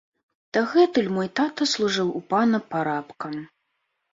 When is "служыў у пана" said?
1.73-2.61